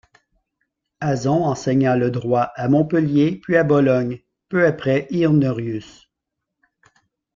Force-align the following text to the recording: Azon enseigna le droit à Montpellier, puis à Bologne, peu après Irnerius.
Azon 0.99 1.43
enseigna 1.43 1.95
le 1.95 2.09
droit 2.09 2.51
à 2.55 2.67
Montpellier, 2.69 3.39
puis 3.39 3.55
à 3.55 3.63
Bologne, 3.63 4.23
peu 4.49 4.65
après 4.65 5.05
Irnerius. 5.11 6.09